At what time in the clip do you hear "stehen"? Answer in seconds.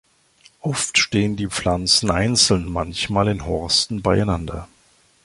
0.97-1.35